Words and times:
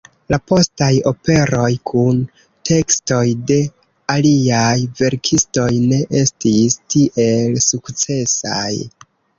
La 0.33 0.37
postaj 0.51 0.87
operoj 1.11 1.67
kun 1.89 2.21
tekstoj 2.71 3.21
de 3.53 3.59
aliaj 4.17 4.73
verkistoj 5.03 5.71
ne 5.93 6.03
estis 6.25 6.83
tiel 6.97 7.65
sukcesaj. 7.73 8.71